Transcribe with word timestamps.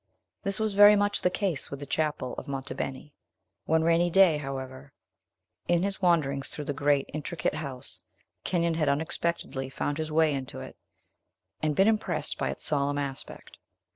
This 0.41 0.59
was 0.59 0.73
very 0.73 0.95
much 0.95 1.21
the 1.21 1.29
case 1.29 1.69
with 1.69 1.79
the 1.79 1.85
chapel 1.85 2.33
of 2.39 2.47
Monte 2.47 2.73
Beni. 2.73 3.13
One 3.65 3.83
rainy 3.83 4.09
day, 4.09 4.37
however, 4.39 4.93
in 5.67 5.83
his 5.83 6.01
wanderings 6.01 6.47
through 6.49 6.65
the 6.65 6.73
great, 6.73 7.07
intricate 7.13 7.53
house, 7.53 8.01
Kenyon 8.43 8.73
had 8.73 8.89
unexpectedly 8.89 9.69
found 9.69 9.99
his 9.99 10.11
way 10.11 10.33
into 10.33 10.59
it, 10.59 10.75
and 11.61 11.75
been 11.75 11.87
impressed 11.87 12.39
by 12.39 12.49
its 12.49 12.65
solemn 12.65 12.97
aspect. 12.97 13.59